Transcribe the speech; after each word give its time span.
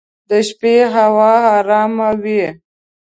د 0.29 0.31
شپې 0.47 0.75
هوا 0.95 1.33
ارامه 1.57 2.09
وي. 2.23 2.43